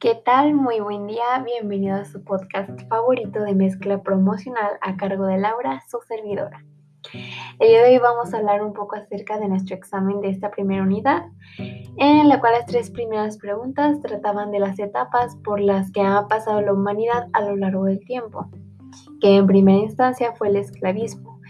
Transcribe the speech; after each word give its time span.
¿Qué 0.00 0.14
tal? 0.14 0.54
Muy 0.54 0.78
buen 0.78 1.08
día. 1.08 1.42
Bienvenido 1.44 1.96
a 1.96 2.04
su 2.04 2.22
podcast 2.22 2.70
favorito 2.88 3.42
de 3.42 3.52
mezcla 3.56 4.00
promocional 4.00 4.78
a 4.80 4.96
cargo 4.96 5.26
de 5.26 5.38
Laura, 5.38 5.82
su 5.90 5.98
servidora. 6.06 6.64
El 7.58 7.68
día 7.68 7.82
de 7.82 7.90
hoy 7.94 7.98
vamos 7.98 8.32
a 8.32 8.36
hablar 8.36 8.62
un 8.62 8.74
poco 8.74 8.94
acerca 8.94 9.40
de 9.40 9.48
nuestro 9.48 9.74
examen 9.74 10.20
de 10.20 10.28
esta 10.28 10.52
primera 10.52 10.84
unidad, 10.84 11.24
en 11.96 12.28
la 12.28 12.38
cual 12.38 12.52
las 12.52 12.66
tres 12.66 12.92
primeras 12.92 13.38
preguntas 13.38 14.00
trataban 14.00 14.52
de 14.52 14.60
las 14.60 14.78
etapas 14.78 15.34
por 15.42 15.58
las 15.58 15.90
que 15.90 16.02
ha 16.02 16.28
pasado 16.28 16.60
la 16.60 16.74
humanidad 16.74 17.26
a 17.32 17.40
lo 17.40 17.56
largo 17.56 17.86
del 17.86 17.98
tiempo, 17.98 18.48
que 19.20 19.38
en 19.38 19.48
primera 19.48 19.80
instancia 19.80 20.32
fue 20.36 20.50
el 20.50 20.58
esclavismo, 20.58 21.40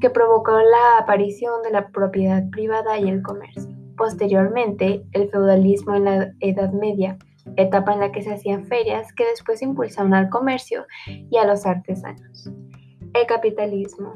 que 0.00 0.08
provocó 0.08 0.52
la 0.52 0.96
aparición 0.98 1.60
de 1.62 1.72
la 1.72 1.88
propiedad 1.88 2.48
privada 2.48 2.98
y 2.98 3.10
el 3.10 3.20
comercio. 3.20 3.76
Posteriormente, 3.98 5.04
el 5.12 5.28
feudalismo 5.28 5.94
en 5.94 6.04
la 6.04 6.32
Edad 6.40 6.72
Media, 6.72 7.18
etapa 7.62 7.92
en 7.92 8.00
la 8.00 8.12
que 8.12 8.22
se 8.22 8.32
hacían 8.32 8.64
ferias 8.64 9.12
que 9.12 9.26
después 9.26 9.62
impulsaron 9.62 10.14
al 10.14 10.30
comercio 10.30 10.86
y 11.06 11.36
a 11.36 11.44
los 11.44 11.66
artesanos. 11.66 12.50
El 13.14 13.26
capitalismo. 13.26 14.14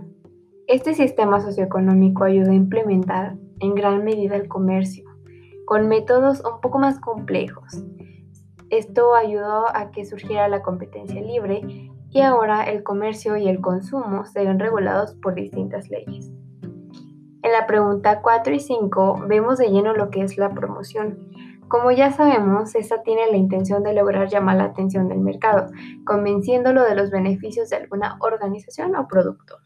Este 0.68 0.94
sistema 0.94 1.40
socioeconómico 1.40 2.24
ayudó 2.24 2.50
a 2.50 2.54
implementar 2.54 3.36
en 3.60 3.74
gran 3.74 4.04
medida 4.04 4.36
el 4.36 4.48
comercio, 4.48 5.04
con 5.66 5.88
métodos 5.88 6.42
un 6.44 6.60
poco 6.60 6.78
más 6.78 7.00
complejos. 7.00 7.84
Esto 8.70 9.14
ayudó 9.14 9.66
a 9.74 9.90
que 9.90 10.04
surgiera 10.04 10.48
la 10.48 10.62
competencia 10.62 11.20
libre 11.20 11.90
y 12.10 12.20
ahora 12.20 12.64
el 12.64 12.82
comercio 12.82 13.36
y 13.36 13.48
el 13.48 13.60
consumo 13.60 14.24
se 14.24 14.44
ven 14.44 14.58
regulados 14.58 15.14
por 15.16 15.34
distintas 15.34 15.90
leyes. 15.90 16.32
En 17.42 17.50
la 17.50 17.66
pregunta 17.66 18.22
4 18.22 18.54
y 18.54 18.60
5 18.60 19.24
vemos 19.26 19.58
de 19.58 19.68
lleno 19.68 19.94
lo 19.94 20.10
que 20.10 20.22
es 20.22 20.38
la 20.38 20.50
promoción. 20.50 21.18
Como 21.72 21.90
ya 21.90 22.12
sabemos, 22.12 22.74
esta 22.74 23.02
tiene 23.02 23.30
la 23.30 23.38
intención 23.38 23.82
de 23.82 23.94
lograr 23.94 24.28
llamar 24.28 24.58
la 24.58 24.64
atención 24.64 25.08
del 25.08 25.20
mercado, 25.20 25.72
convenciéndolo 26.04 26.82
de 26.84 26.94
los 26.94 27.10
beneficios 27.10 27.70
de 27.70 27.76
alguna 27.76 28.18
organización 28.20 28.94
o 28.94 29.08
producto. 29.08 29.56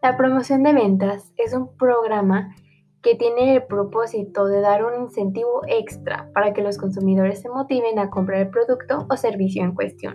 La 0.00 0.16
promoción 0.16 0.62
de 0.62 0.72
ventas 0.72 1.30
es 1.36 1.52
un 1.52 1.76
programa 1.76 2.56
que 3.02 3.16
tiene 3.16 3.54
el 3.54 3.64
propósito 3.64 4.46
de 4.46 4.62
dar 4.62 4.82
un 4.82 5.02
incentivo 5.02 5.60
extra 5.68 6.30
para 6.32 6.54
que 6.54 6.62
los 6.62 6.78
consumidores 6.78 7.42
se 7.42 7.50
motiven 7.50 7.98
a 7.98 8.08
comprar 8.08 8.40
el 8.40 8.48
producto 8.48 9.06
o 9.10 9.16
servicio 9.18 9.62
en 9.62 9.74
cuestión. 9.74 10.14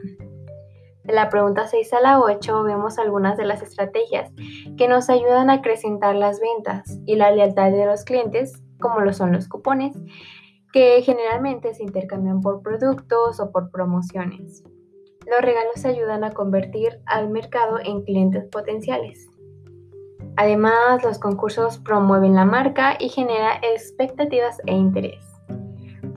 En 1.04 1.14
la 1.14 1.30
pregunta 1.30 1.68
6 1.68 1.94
a 1.94 2.02
la 2.02 2.20
8 2.20 2.64
vemos 2.64 2.98
algunas 2.98 3.38
de 3.38 3.46
las 3.46 3.62
estrategias 3.62 4.32
que 4.76 4.88
nos 4.88 5.12
ayudan 5.12 5.52
a 5.52 5.58
acrecentar 5.58 6.16
las 6.16 6.40
ventas 6.40 7.00
y 7.06 7.16
la 7.16 7.30
lealtad 7.30 7.70
de 7.70 7.86
los 7.86 8.04
clientes, 8.06 8.60
como 8.80 9.02
lo 9.02 9.14
son 9.14 9.32
los 9.32 9.48
cupones, 9.48 9.96
que 10.74 11.02
generalmente 11.02 11.74
se 11.74 11.84
intercambian 11.84 12.42
por 12.42 12.62
productos 12.62 13.40
o 13.40 13.52
por 13.52 13.72
promociones. 13.72 14.64
Los 15.26 15.42
regalos 15.42 15.86
ayudan 15.86 16.24
a 16.24 16.32
convertir 16.32 17.00
al 17.06 17.30
mercado 17.30 17.80
en 17.84 18.04
clientes 18.04 18.46
potenciales. 18.46 19.30
Además, 20.38 21.04
los 21.04 21.20
concursos 21.20 21.80
promueven 21.80 22.36
la 22.36 22.46
marca 22.46 22.96
y 23.00 23.10
genera 23.10 23.60
expectativas 23.64 24.62
e 24.68 24.74
interés. 24.74 25.37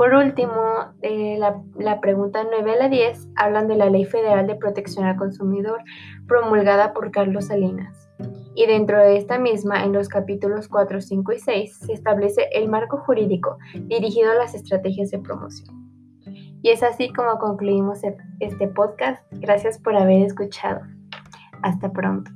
Por 0.01 0.15
último, 0.15 0.55
eh, 1.03 1.37
la, 1.39 1.63
la, 1.77 2.01
pregunta 2.01 2.43
9 2.51 2.73
a 2.73 2.77
la 2.77 2.89
10 2.89 3.29
hablan 3.37 3.69
de 3.69 3.77
la 3.77 3.91
Ley 3.91 4.07
Federal 4.07 4.47
de 4.47 4.55
Protección 4.55 5.05
al 5.05 5.17
Consumidor 5.17 5.83
promulgada 6.27 6.95
por 6.95 7.11
Carlos 7.11 7.49
Salinas. 7.49 8.09
Y 8.55 8.65
dentro 8.65 8.99
de 8.99 9.19
esta 9.19 9.39
misma, 9.39 9.85
en 9.85 9.93
los 9.93 10.09
capítulos 10.09 10.69
4, 10.69 11.03
5 11.03 11.33
y 11.33 11.39
6, 11.39 11.79
se 11.81 11.93
establece 11.93 12.49
el 12.55 12.71
marco 12.71 12.97
jurídico 12.97 13.59
dirigido 13.75 14.31
a 14.31 14.37
las 14.37 14.55
estrategias 14.55 15.11
de 15.11 15.19
promoción. 15.19 15.93
Y 16.63 16.71
es 16.71 16.83
así 16.83 17.13
como 17.13 17.39
concluimos 17.39 18.01
este 18.39 18.69
podcast. 18.69 19.23
Gracias 19.33 19.79
por 19.79 19.97
haber 19.97 20.23
escuchado. 20.23 20.81
Hasta 21.61 21.93
pronto. 21.93 22.31